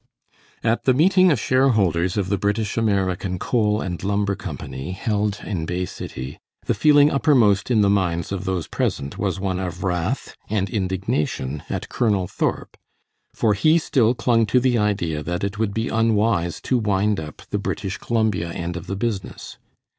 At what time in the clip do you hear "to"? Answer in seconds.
14.47-14.59, 16.61-16.79